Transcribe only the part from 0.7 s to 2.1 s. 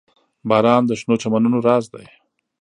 د شنو چمنونو راز دی.